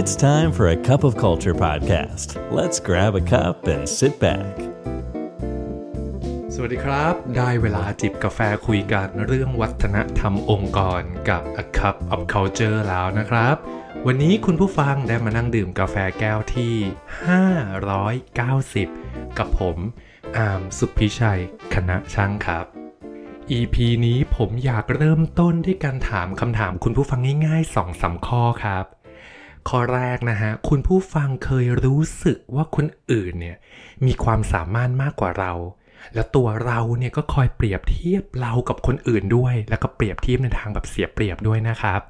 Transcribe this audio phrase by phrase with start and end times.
[0.00, 2.28] It's time for a cup of culture podcast.
[2.58, 4.54] Let's grab a cup and sit back.
[6.54, 13.56] สวัสดีครับ ได้เวลาจิบกาแฟคุยกันเรื่องวัฒนธรรมองค์กรกับ A Cup of Culture แล้วนะครับ
[14.06, 16.74] วันนี้คุณผู้ฟังได้มานั่งดื่มกาแฟแก้วที่
[18.44, 19.76] 590 กับผม
[20.36, 21.40] อามสุพิชัย
[21.74, 22.66] คณะช่างครับ
[23.58, 23.76] EP
[24.06, 28.95] นี้ผมอยากเริ่มต้นด้วยการถามคำถามคุณผู้ฟังง่ายๆ2อสข้อครับ
[29.68, 33.56] ข้อแรกนะฮะ คุณผู้ฟังเคยรู้สึกว่าคนอื่นเนี่ย
[34.06, 35.52] มีความสามารถมากกว่าเรา
[36.14, 42.00] แล้วตัวเราเนี่ยก็คอยเปรียบเทียบเรากับคนอื่นด้วย แล้วก็เปรียบเทียบในทางแบบเสียเปรียบด้วยนะครับ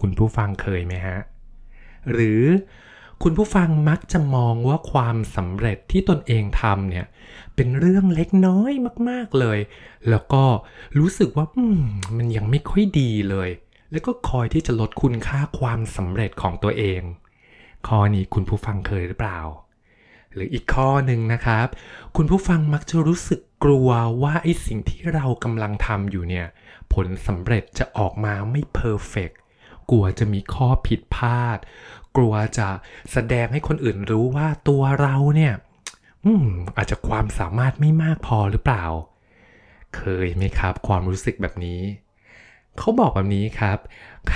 [0.00, 1.18] คุณผู้ฟังเคยไหมฮะ
[2.12, 2.44] หรือ
[3.22, 7.06] คุณผู้ฟังมักจะมองว่าความสำเร็จที่ตนเองทำเนี่ย
[7.54, 8.72] เป็นเรื่องเล็กน้อย
[9.08, 9.58] มาก ๆเลย
[10.10, 10.44] แล้วก็
[10.98, 11.46] รู้สึกว่า
[11.76, 11.80] ม
[12.16, 13.48] มันยังไม่ค่อยดีเลย
[13.92, 17.02] แล้วก็คอยที่จะลดคุณค่าความสำเร็จของตัวเอง
[17.86, 19.40] ข้อนี้คุณผู้ฟังเคยหรือเปล่า
[20.34, 21.66] หรืออีกข้อหนึ่งนะครับ
[22.16, 23.88] คุณผู้ฟังมักจะรู้สึกกลัว
[24.22, 26.46] ว่าไอ้สิ่งที่เรากำลังทำอยู่เนี่ย
[26.92, 29.30] ผลสำเร็จจะออกมาไม่เพอร์เฟก
[29.90, 31.58] กลัวจะมีข้อผิดพลาด
[32.16, 32.68] กลัวจะ
[33.12, 35.54] แสดงให้คนอื่นรู้ว่าตัวเราเนี่ย
[36.24, 38.84] อืมอาจจะความสามารถไม่มากพอหรือเปล่า
[39.96, 41.80] เคยไหมครับ ความรู้สึกแบบนี้
[42.78, 43.78] เขาบอกแบบนี้ครับ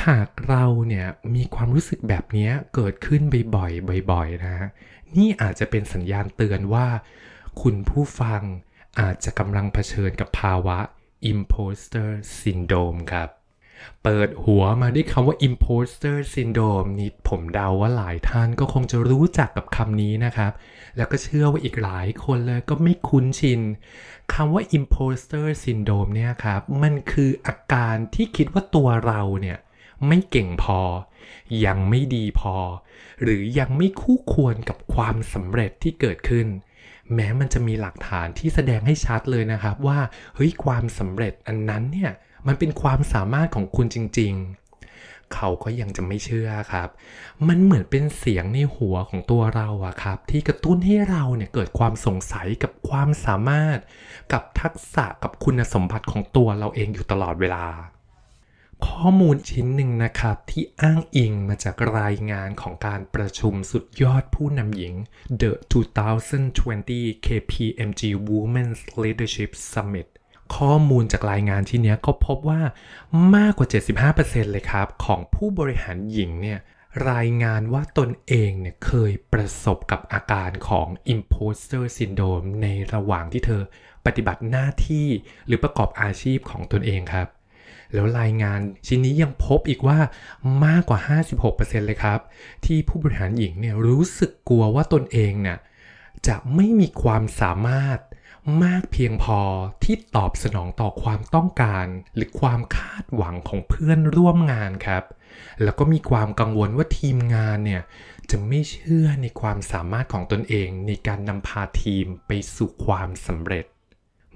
[0.07, 3.23] หากเราเนี่ยมีความรู้สึกแบบนี้เกิดขึ้น
[3.57, 4.69] บ่อยๆบ่อยๆนะฮะ
[5.17, 6.87] นี่อาจจะเป็นสัญญาณเตือนว่า
[7.63, 8.43] คุณผู้ฟัง
[9.01, 10.79] อาจจะกำลังเผชิญกับภาวะ
[11.33, 12.09] imposter
[12.41, 13.29] syndrome ครับ
[14.03, 20.53] เปิดหัวมาด้วยคำว่า imposter syndrome นี่ผมเดาว่าหลายท่านก็คงจะรู้จักกับคำนี้นะครับ
[20.97, 23.61] แล้วก็เชื่อว่าอีกหลายคนเลยก็ไม่คุ้นชิน
[24.35, 29.59] คำว่า imposter syndrome เนี่ยครับ มันคืออาการที่คิดว่าตัวเราเนี่ย
[30.07, 30.81] ไม่เก่งพอ
[31.67, 32.57] ยังไม่ดีพอ
[33.23, 36.47] หรือยังไม่คู่ควรกับความสำเร็จที่เกิดขึ้น
[37.15, 39.99] แม้มันจะมีหลักฐานที่แสดงให้ชัดเลยนะครับว่า
[40.35, 42.11] เฮ้ยความสำเร็จอันนั้นเนี่ย
[42.47, 46.89] มันเป็นความสามารถของคุณจริง ๆ เขาก็ยังจะไม่เชื่อครับ
[47.49, 53.79] มันเหมือนเป็นเสียงในหัวของตัวเราอะครับ ที่กระตุ้นให้เราเนี่ยเกิดความสงสัยกับความสามารถ
[54.33, 57.67] กับทักษะกับคุณสมบัติของตัวเราเองอยู่ตลอดเวลา
[58.87, 64.95] ข้อมูลชิ้นหนึ่งนะครับที่อ้างอิงมาจากรายงานของการประชุมสุดยอดผู้นำหญิง
[65.41, 65.53] The
[66.59, 70.09] 2020 KPMG Women's Leadership Summit
[70.57, 72.61] ข้อมูลจากรายงานที่นี้ก็พบว่า
[73.35, 73.69] มากกว่า
[74.13, 76.59] 75%เลยครับ ของผู้บริหารหญิงเนี่ย
[77.11, 83.63] รายงานว่าตนเองเนี่ยเคยประสบกับอาการของ imposter syndrome ในระหว่างที่เธอ
[84.07, 85.07] ปฏิบัติหน้าที่
[85.47, 87.29] หรือประกอบอาชีพของตนเองครับ
[87.95, 89.99] แล้วรายงานชิ้นนี้ยังพบอีกว่า
[90.65, 91.01] มากกว่า
[91.45, 92.21] 56%เลยครับ
[92.65, 95.59] ที่ผู้บริหารหญิงเนี่ยรู้สึกกลัวว่าตนเองเนี่ย
[96.27, 97.99] จะไม่มีความสามารถ
[98.65, 99.41] มากเพียงพอ
[99.85, 105.05] ที่ตอบสนองต่อความต้องการ หรือความคาดหวังของเพื่อนร่วมงานครับ
[105.63, 107.83] แล้วก็มีความกังวลว่าทีมงานเนี่ย
[108.31, 113.65] จะไม่เชื่อในความสามารถของตนเองในการนำพาทีมไปสู่ความสำเร็จ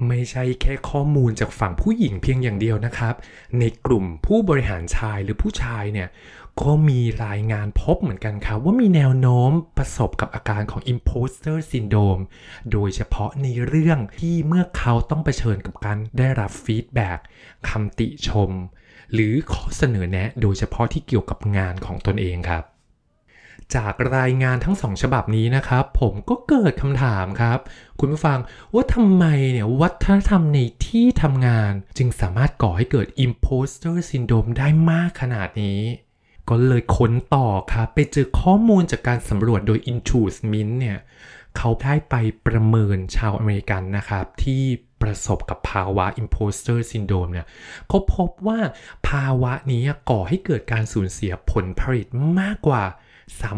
[0.08, 3.14] ไม่ใช่แค่ข้อมูลจากฝั่งผู้หญิงเพียงอย่างเดียวนะครับ
[3.58, 6.08] ในกลุ่มผู้บริหารชายหรือผู้ชายเนี่ย
[6.62, 12.22] ก็มีรายงานพบเหมือนกันครับ ว่ามีแนวโน้มประสบกับอาการของ imposter syndrome
[12.72, 17.18] โดยเฉพาะในเรื่องที่เมื่อเขาต้องเผชิญกับการได้รับฟีดแบ็ก
[17.68, 18.50] คำติชม
[19.12, 22.64] หรือข้อเสนอแนะโดยเฉพาะที่เกี่ยวกับงานของตนเองครับ
[23.76, 27.58] จากรายงานทั้งสองฉบับนี้นะครับ ผมก็เกิดคำถามครับ
[28.00, 28.38] คุณผู้ฟัง
[28.74, 35.80] ว่าทำไมเนี่ยวัฒนธรรมในที่ทำงาน จึงสามารถก่อให้เกิด imposter syndrome ได้มากขนาดนี้
[36.48, 40.98] ก็เลยค้นต่อครับ ไปเจอข้อมูลจากการสำรวจโดย Intuit Mint เนี่ย
[41.56, 42.14] เขาได้ไป
[42.46, 44.62] ประเมินชาวอเมริกันนะครับ ที่
[45.02, 47.46] ประสบกับภาวะ imposter syndrome เนี่ย
[47.88, 48.58] เขาพบว่า
[49.08, 52.06] ภาวะนี้ก่อให้เกิดการสูญเสียผลผลิต
[52.40, 52.84] มากกว่า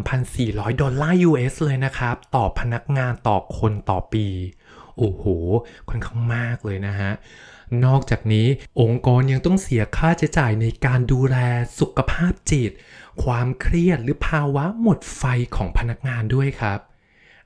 [0.06, 4.26] 3,400 ดอลลาร์ US เลยนะครับ ต่อพนักงานต่อคนต่อปี
[4.98, 5.24] โอ้โห
[5.88, 7.12] ค่อนข้างมากเลยนะฮะ
[7.84, 8.46] นอกจากนี้
[8.80, 11.36] องค์กรยังต้องเสียค่าใช้จ่ายในการดูแล
[11.78, 12.70] สุขภาพจิต
[13.24, 15.22] ความเครียดหรือภาวะหมดไฟ
[15.56, 16.78] ของพนักงานด้วยครับ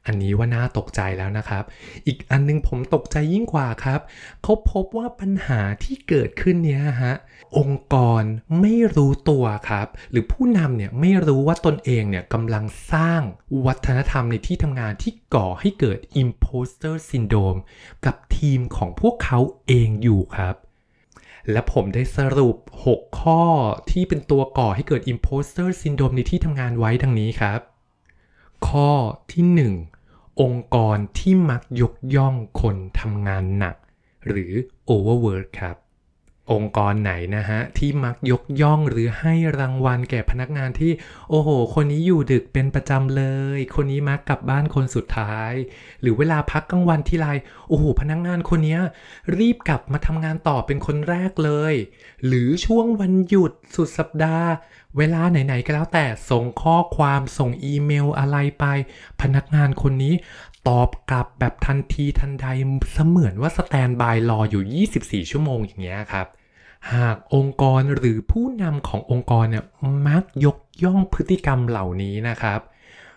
[0.07, 1.65] อันนี้ว่าน่าตกใจแล้วนะครับ
[2.07, 4.01] อีกอันนึงผมตกใจยิ่งกว่าครับ
[4.43, 7.15] เขาพบว่าปัญหาที่เกิดขึ้นเนี้ยฮะ
[7.59, 8.23] องค์กร
[8.61, 13.23] ไม่รู้ตัวครับ หรือผู้นำเนี่ยไม่รู้ว่าตนเองเนี่ยกำลังสร้าง
[13.67, 17.61] วัฒนธรรมในที่ทำงานที่ก่อให้เกิด imposter syndrome
[18.07, 20.55] กับทีมของพวกเขาเองอยู่ครับ
[21.53, 22.57] และผมได้สรุป
[22.91, 23.43] 6 ข้อ
[23.91, 27.61] ที่เป็นตัวก่อให้เกิด imposter syndrome ในที่ทำงานไว้ดังนี้ครับ
[28.69, 28.91] ข้อ
[29.33, 29.45] ที่
[29.75, 29.96] 1
[30.41, 33.77] องค์กรที่มักยกย่องคนทำงานหนัก
[34.27, 34.53] หรือ
[34.89, 35.77] overwork ครับ
[36.53, 40.93] องค์กรไหนนะฮะ ที่มักยกย่องหรือให้รางวัลแก่พนักงานที่
[41.31, 43.25] โอ้โห คนนี้อยู่ดึกเป็นประจำเล
[43.57, 45.53] ย คนนี้มักกลับบ้านคนสุดท้าย
[46.01, 47.27] หรือเวลาพักกลางวันที่ไร
[47.69, 48.79] โอ้โห พนักงานคนนี้
[49.39, 51.75] รีบกลับมาทำงานต่อเป็นคนแรกเลย
[52.27, 54.49] หรือช่วงวันหยุดสุดสัปดาห์
[54.99, 58.65] เวลาไหนๆก็แล้วแต่ส่งข้อความส่งอีเมลอะไรไป
[59.21, 60.15] พนักงานคนนี้
[60.69, 62.47] ตอบกลับแบบทันทีทันใด
[62.93, 66.27] เสมือนว่าสแตนบายรออยู่ 24 ชั่วโมงอย่างเงี้ยครับ
[66.95, 69.65] หากองค์กรหรือผู้นำขององค์กรเนี่ย
[70.07, 72.61] มักยกย่องพฤติกรรมเหล่านี้นะครับ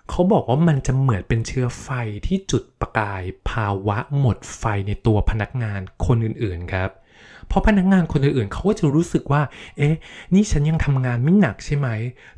[0.09, 1.89] เขาบอกว่ามันจะเหมือนเป็นเชื้อไฟ
[2.27, 9.41] ที่จุดประกายภาวะหมดไฟในตัวพนักงานคนอื่นๆครับเพราะพนักงานคนอื่นๆเขาก็จะรู้สึกว่า
[9.77, 9.95] เอ๊ะ
[10.33, 11.87] นี่ฉันยังทำงานไม่หนักใช่ไหม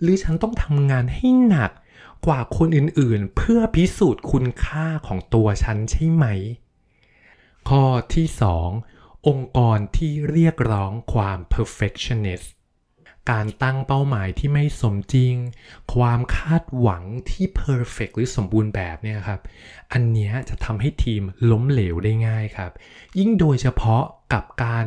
[0.02, 1.72] หรือฉันต้องทำงานให้หนัก
[2.26, 6.26] กว่าคนอื่นๆ เพื่อพิสูจน์คุณค่าของตัวฉันใช่ไหม
[7.70, 8.28] ข้อที่
[8.78, 12.48] 2 องค์กรที่เรียกร้องความ perfectionist
[13.32, 15.36] การตั้งเป้าหมายที่ไม่สมจริง
[15.94, 19.40] ความคาดหวังที่ perfect หรือสมบูรณ์แบบเนี่ยครับ
[19.92, 21.22] อันนี้จะทำให้ทีม
[21.52, 22.72] ล้มเหลวได้ง่ายครับ
[23.20, 24.86] ยิ่งโดยเฉพาะ กับการ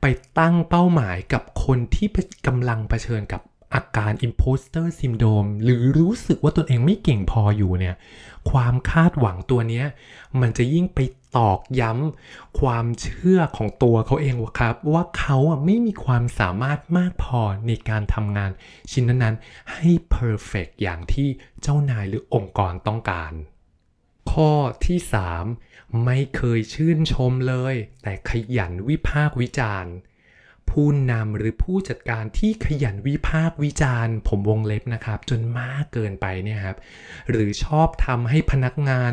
[0.00, 0.04] ไป
[0.38, 2.08] ตั้งเป้าหมายกับคนที่
[2.46, 3.42] กำลังเผชิญกับ
[3.74, 7.96] อาการ imposter syndrome หรือรู้สึกว่าตนเองไม่เก่งพออยู่เนี่ย
[8.50, 9.86] ความคาดหวังตัวเนี้ย
[10.40, 10.98] มันจะยิ่งไป
[11.36, 18.50] ตอกย้ำความเชื่อของตัวเขาเองว่าครับ ว่าเขาอะไม่มีความสามารถมากพอในการทำงาน
[18.90, 21.28] ชิ้นนั้นๆ ให้ perfect อย่างที่
[21.62, 23.32] เจ้านายหรือองค์กรต้องการ
[24.30, 24.52] ข้อ
[24.86, 24.98] ที่
[25.50, 29.94] 3 ไม่เคยชื่นชมเลย แต่ขยันวิพากวิจารณ์
[30.70, 36.76] ผู้นำหรือผู้จัดการที่ขยันวิพากวิจารณ์ ผมวงเล็บนะครับ จนมากเกินไปเนี่ยครับ
[37.30, 39.12] หรือชอบทำให้พนักงาน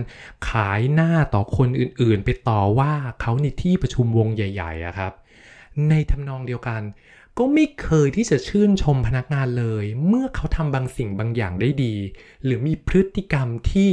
[0.50, 5.13] ขายหน้าต่อคนอื่นๆ ไปต่อว่าเขาในที่ประชุมวงใหญ่ๆอะครับ
[5.89, 6.81] ในทำนองเดียวกัน
[7.39, 11.95] ก็ไม่เคยที่จะชื่นชมพนักงานเลย เมื่อเขาทำบางสิ่งบางอย่างได้ดี
[12.43, 13.89] หรือมีพฤติกรรมที่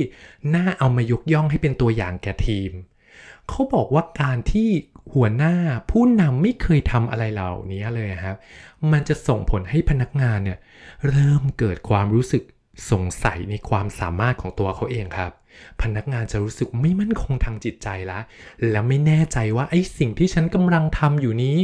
[0.55, 2.73] น่าเอามายกย่องให้เป็นตัวอย่างแก่ทีม
[3.49, 4.69] เขาบอกว่าการที่
[5.15, 5.55] หัวหน้า
[5.91, 8.37] ผู้นำไม่เคยทำอะไรเหล่านี้เลยครับ
[8.93, 10.59] มันจะส่งผลให้พนักงานเนี่ย
[11.11, 12.43] เริ่มเกิดความรู้สึก
[12.91, 15.33] สงสัยในความสามารถของตัวเขาเองครับ
[15.83, 18.21] พนักงานจะรู้สึกไม่มั่นคงทางจิตใจละ
[18.71, 21.59] และไม่แน่ใจว่าไอ้สิ่งที่ฉันกำลังทำอยู่นี้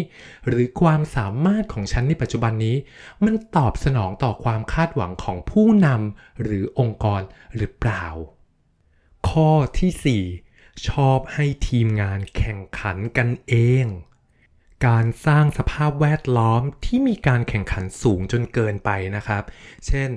[0.49, 2.77] หรือความสามารถของฉันในปัจจุบันนี้
[3.25, 7.23] มันตอบสนองต่อความคาดหวังของผู้นำหรือองค์กร
[7.57, 8.05] หรือเปล่า
[9.29, 13.55] ข้อที่ 4 ชอบให้ทีมงานแข่งขันกันเอ
[13.85, 13.87] ง
[14.87, 19.43] การสร้างสภาพแวดล้อมที่มีการแข่งขันสูงจนเกินไปนะครับ
[19.87, 20.09] เช่น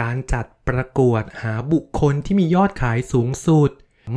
[0.00, 3.70] การจัดประกวดหาบุคคลที่มียอดขายสูงสุด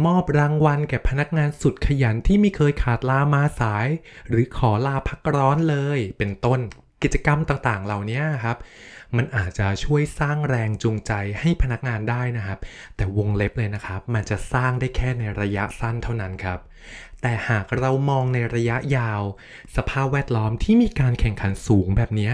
[0.06, 3.88] มอบรางวัลแก่พนักงานสุดขยันที่ไม่เคยขาดลามาสาย
[4.28, 6.60] หรือขอลาพักร้อนเลย เป็นต้น
[7.04, 8.58] กิจกรรมต่างๆ เหล่านี้ครับ
[9.18, 12.60] มันอาจจะช่วยสร้างแรงจูงใจให้พนักงานได้นะครับ
[12.96, 16.60] แต่วงเล็บเลยนะครับ มันจะสร้างได้แค่ในระยะสั้นเท่านั้นครับ
[17.26, 19.22] แต่หากเรามองในระยะยาว
[19.76, 22.32] สภาพแวดล้อมที่มีการแข่งขันสูงแบบนี้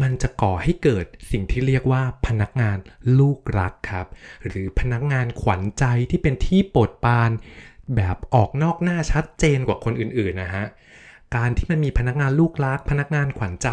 [0.00, 2.78] มันจะก่อให้เกิดสิ่งที่เรียกว่าพนักงาน
[3.18, 4.06] ลูกรักครับ
[4.46, 7.30] หรือพนักงานขวัญใจที่เป็นที่โปรดปราน
[7.96, 10.64] แบบออกนอกหน้าชัดเจนกว่าคนอื่นๆนะฮะ
[11.36, 13.68] การที่มันมีพนักงานลูกรัก พนักงานขวัญใจ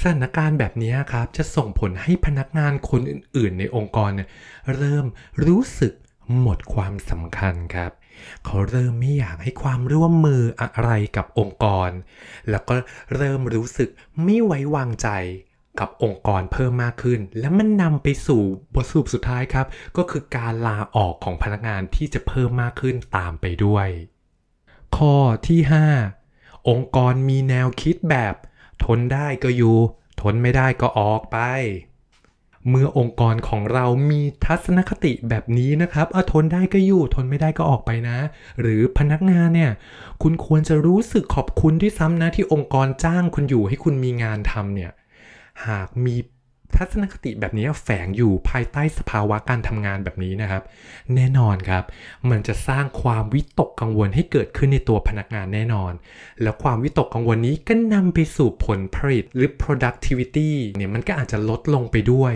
[0.00, 4.28] สถานการณ์แบบนี้ครับ จะส่งผลให้พนักงานคนอื่นๆ ในองค์กรเนี่ย
[4.76, 5.06] เริ่ม
[5.46, 5.92] รู้สึก
[6.40, 7.92] หมดความสำคัญครับ
[8.44, 11.90] เขาเริ่มไม่อยากให้ความร่วมมืออะไรกับองค์กร
[12.50, 12.74] แล้วก็
[13.16, 13.88] เริ่มรู้สึก
[14.22, 15.08] ไม่ไว้วางใจ
[15.80, 18.42] กับองค์กรเพิ่มมากขึ้น และมันนำไปสู่
[18.74, 19.66] บทสรุปสุดท้ายครับ
[19.96, 23.88] ก็คือการลาออกของพนักงานที่จะเพิ่มมากขึ้นตามไปด้วย
[24.96, 25.16] ข้อ
[25.48, 25.60] ที่
[26.14, 28.34] 5 องค์กรมีแนวคิดแบบ
[28.84, 29.76] ทนได้ก็อยู่
[30.20, 31.38] ทนไม่ได้ก็ออกไป
[32.68, 38.18] เมื่อองค์กรของเรามีทัศนคติแบบนี้นะครับอทนได้ก็อยู่ทนไม่ได้ก็ออกไปนะ
[38.60, 39.72] หรือพนักงานเนี่ย
[40.22, 44.92] คุณควรจะรู้สึกขอบคุณด้วยซ้ำนะที่องค์กรจ้างคุณอยู่ให้คุณมีงานทำเนี่ย
[45.66, 46.16] หากมี
[46.76, 50.62] ทัศนคติแบบนี้แฝงอยู่ภายใต้สภาวะการทำงานแบบนี้นะครับ
[51.14, 51.84] แน่นอนครับ
[52.30, 55.92] มันจะสร้างความวิตกกังวลให้เกิดขึ้นในตัวพนักงานแน่นอน
[56.42, 62.34] แล้วความวิตกกังวลนี้ก็นำไปสู่ผลผลิตหรือ productivity เนี่ยมันก็อาจจะลดลงไปด้วย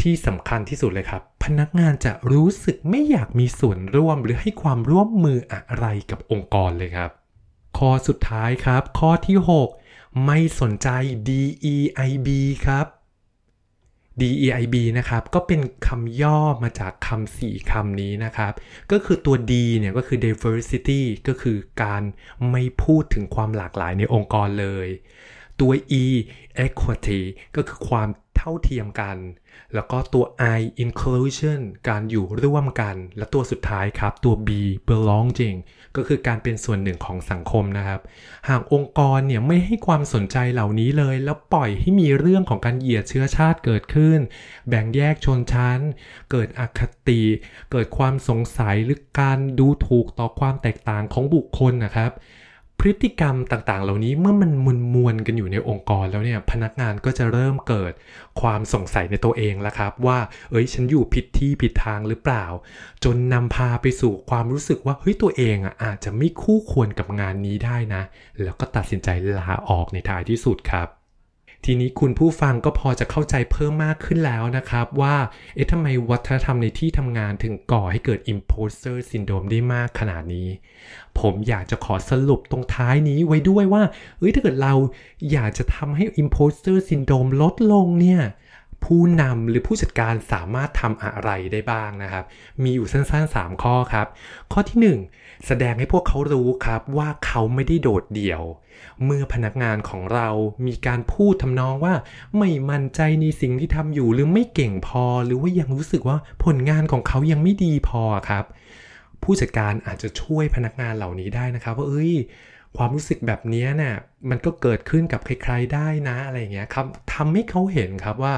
[0.00, 7.10] ที่สำคัญที่สุดเลยครับ พนักงานจะรู้สึกไม่อยากมีส่วนร่วมหรือให้ความร่วมมืออะไรกับองค์กรเลยครับ
[7.78, 9.38] ข้อสุดท้ายครับ ข้อที่
[9.80, 10.88] 6 ไม่สนใจ
[11.28, 12.28] DEIB
[12.66, 12.86] ครับ
[14.20, 18.52] DEIB นะครับก็เป็นคำย่อมาจากคำสี่คำนี้นะครับ
[18.92, 22.02] ก็คือตัว D เนี่ยก็คือ diversity ก็คือการ
[22.50, 24.88] ไม่พูดถึงความหลากหลายในองค์กรเลย
[25.60, 25.72] ตัว
[26.02, 26.04] E
[26.64, 27.20] equity
[27.56, 29.16] ก็คือความเท่าเทียมกัน
[29.74, 30.24] แล้วก็ตัว
[30.58, 34.50] I inclusion การอยู่ร่วมกัน และตัวสุดท้ายครับ ตัว B
[34.88, 35.58] belonging
[35.96, 38.00] ก็คือการเป็นส่วนหนึ่งของสังคมนะครับ
[38.48, 44.18] หากองค์กรเนี่ยไม่ให้ความสนใจเหล่านี้เลย แล้วปล่อยให้มีเรื่องของการเหยียดเชื้อชาติเกิดขึ้น
[44.68, 45.80] แบ่งแยกชนชั้น
[46.30, 47.22] เกิดอคติ
[47.72, 52.12] เกิดความสงสัยหรือการดูถูกต่อความแตกต่างของบุคคลนะครับ
[52.80, 57.92] พฤติกรรมต่างๆ เหล่านี้เมื่อมันมวนมวลกันอยู่ในองค์กรแล้วเนี่ยพนักงานก็จะเริ่มเกิด
[58.40, 60.18] ความสงสัยในตัวเองแล้วครับ ว่า
[60.50, 62.44] เอ้ยฉันอยู่ผิดที่ผิดทางหรือเปล่า
[63.04, 68.02] จนนำพาไปสู่ความรู้สึกว่าเฮ้ยตัวเองอะอาจจะไม่คู่ควรกับงานนี้ได้นะ
[68.42, 69.08] แล้วก็ตัดสินใจ
[69.38, 70.97] ลาออกในท้ายที่สุดครับ
[71.64, 75.16] ทีนี้คุณผู้ฟังก็พอจะเข้าใจเพิ่มมากขึ้นแล้วนะครับ ว่า
[75.54, 80.48] เอ๊ะทำไมวัฒนธรรมในที่ทำงานถึงก่อให้เกิด imposter syndrome ได้มากขนาดนี้
[81.18, 83.82] ผมอยากจะขอสรุปตรงท้ายนี้ไว้ด้วยว่า
[84.18, 84.74] เอ้ยถ้าเกิดเรา
[85.32, 88.22] อยากจะทำให้ imposter syndrome ลดลงเนี่ย
[88.84, 92.24] ผู้นำหรือผู้จัดการสามารถทำอะไรได้บ้างนะครับ
[92.62, 94.06] มีอยู่สั้นๆ 3 ข้อครับ
[94.52, 94.78] ข้อที่
[95.14, 98.42] 1 แสดงให้พวกเขารู้ครับว่าเขาไม่ได้โดดเดี่ยว
[99.04, 100.28] เมื่อพนักงานของเรา
[100.66, 101.94] มีการพูดทำนองว่า
[102.38, 108.44] ไม่มั่นใจในสิ่งที่ทำอยู่ หรือไม่เก่งพอ หรือว่ายังรู้สึกว่าผลงานของเขายังไม่ดีพอครับ
[109.22, 112.12] ผู้จัดการอาจจะช่วยพนักงานเหล่านี้ได้นะครับว่าเอ้ย
[112.76, 113.94] ความรู้สึกแบบนี้เนี่ย
[114.30, 118.34] มันก็เกิดขึ้นกับใครๆได้นะอะไรเงี้ยครับทำให้เขาเห็นครับว่า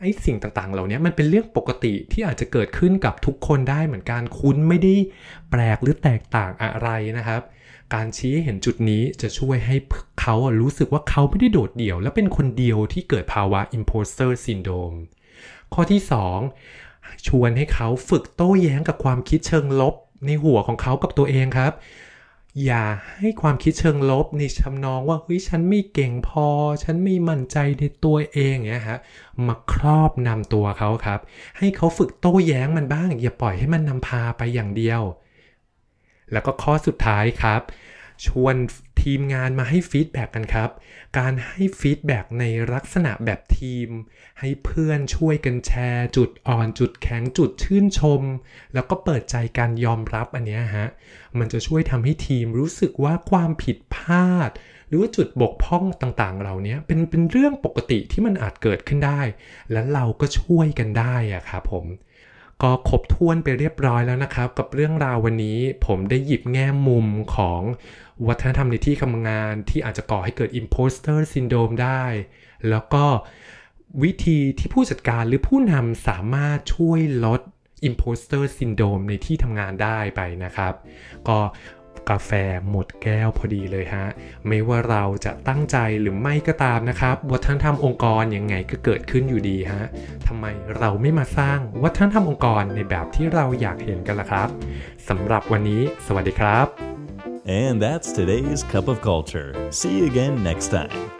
[0.00, 4.94] ไอ้สิ่งต่างๆ เหล่านี้มันเป็นเรื่องปกติที่อาจจะเกิดขึ้นกับทุกคนได้เหมือนกันคุณไม่ได้
[5.50, 6.88] แปลกหรือแตกต่างอะไร
[7.18, 7.42] นะครับ
[7.94, 9.76] การชี้ให้เห็นจุดนี้จะช่วยให้
[10.20, 14.98] เขาอะรู้สึกว่าเขาไม่ได้โดดเดี่ยว และเป็นคนเดียวที่เกิดภาวะ imposter syndrome
[15.74, 16.00] ข้อที่
[16.62, 19.94] 2 ชวนให้เขาฝึกโต้แย้งกับความคิดเชิงลบ
[20.26, 21.72] ในหัวของเขากับตัวเองครับ
[22.64, 22.84] อย่า
[23.18, 26.46] ให้ความคิดเชิงลบในทำนองว่าเฮ้ยฉันไม่เก่งพอ
[26.82, 28.98] ฉันไม่มั่นใจในตัวเองเนี่ยฮะ
[29.46, 31.20] มาครอบงำตัวเขาครับ
[31.58, 35.02] ให้เขาฝึกโต้แย้งมันบ้าง อย่าปล่อยให้มันนำพาไปอย่างเดียว
[36.32, 37.62] แล้วก็ข้อสุดท้ายครับ
[38.26, 38.54] ชวน
[39.02, 40.70] ทีมงานมาให้ feedback กันครับ
[41.18, 43.88] การให้ feedback ในลักษณะแบบทีม
[44.40, 48.22] ให้เพื่อนช่วยกันแชร์ จุดอ่อนจุดแข็งจุดชื่นชม
[48.74, 50.88] แล้วก็เปิดใจการยอมรับอันเนี้ยฮะ
[51.38, 54.50] มันจะช่วยทำให้ทีมรู้สึกว่าความผิดพลาด
[54.88, 59.20] หรือว่าจุดบกพร่องต่างๆ เหล่านี้เป็นเป็นเรื่องปกติที่มันอาจเกิดขึ้นได้
[59.72, 61.86] และเราก็ช่วยกันได้อะครับผม
[62.62, 67.60] ก็ครบถ้วนไปเรียบร้อยแล้วนะครับ กับเรื่องราววันนี้ผมได้หยิบแง่มุมของ
[68.26, 72.04] วัฒนธรรมในที่ทำงานที่อาจจะก่อให้เกิด imposter syndrome ได้
[72.70, 73.04] แล้วก็
[74.02, 77.40] วิธีที่ผู้จัดการหรือผู้นำสามารถช่วยลด
[77.88, 80.74] imposter syndrome ในที่ทำงานได้ไปนะครับ
[81.28, 81.38] ก็
[82.10, 82.30] กาแฟ
[82.70, 84.06] หมดแก้วพอดีเลยฮะ
[84.46, 89.84] ไม่ว่าเราจะตั้งใจหรือไม่ก็ตามนะครับ วัฒนธรรมองค์กรยังไงก็เกิดขึ้นอยู่ดีฮะ
[90.26, 90.46] ทำไม
[90.78, 94.48] เราไม่มาสร้างวัฒนธรรมองค์กรในแบบที่เราอยากเห็นกันล่ะครับ
[95.08, 96.66] สำหรับวันนี้สวัสดีครับ
[97.46, 99.50] And that's today's Cup of Culture.
[99.70, 101.19] See you again next time.